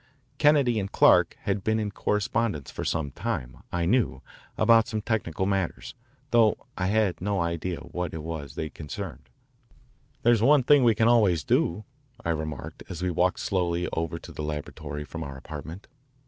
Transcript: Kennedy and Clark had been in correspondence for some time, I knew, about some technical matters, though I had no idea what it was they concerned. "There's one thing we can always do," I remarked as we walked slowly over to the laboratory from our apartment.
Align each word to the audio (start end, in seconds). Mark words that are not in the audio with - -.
Kennedy 0.39 0.79
and 0.79 0.91
Clark 0.91 1.37
had 1.41 1.63
been 1.63 1.79
in 1.79 1.91
correspondence 1.91 2.71
for 2.71 2.83
some 2.83 3.11
time, 3.11 3.61
I 3.71 3.85
knew, 3.85 4.23
about 4.57 4.87
some 4.87 4.99
technical 5.03 5.45
matters, 5.45 5.93
though 6.31 6.57
I 6.75 6.87
had 6.87 7.21
no 7.21 7.39
idea 7.39 7.81
what 7.81 8.15
it 8.15 8.23
was 8.23 8.55
they 8.55 8.71
concerned. 8.71 9.29
"There's 10.23 10.41
one 10.41 10.63
thing 10.63 10.83
we 10.83 10.95
can 10.95 11.07
always 11.07 11.43
do," 11.43 11.83
I 12.25 12.31
remarked 12.31 12.81
as 12.89 13.03
we 13.03 13.11
walked 13.11 13.41
slowly 13.41 13.87
over 13.93 14.17
to 14.17 14.31
the 14.31 14.41
laboratory 14.41 15.03
from 15.03 15.23
our 15.23 15.37
apartment. 15.37 15.87